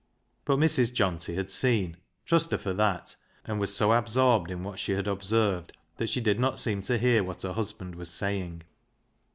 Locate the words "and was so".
3.45-3.91